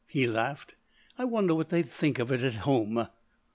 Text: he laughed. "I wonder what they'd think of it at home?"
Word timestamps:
he 0.07 0.25
laughed. 0.25 0.73
"I 1.19 1.25
wonder 1.25 1.53
what 1.53 1.69
they'd 1.69 1.87
think 1.87 2.17
of 2.17 2.31
it 2.31 2.41
at 2.41 2.55
home?" 2.65 3.07